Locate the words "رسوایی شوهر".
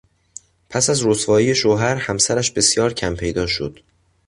1.05-1.95